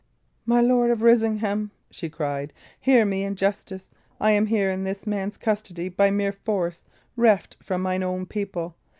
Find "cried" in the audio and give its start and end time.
2.09-2.53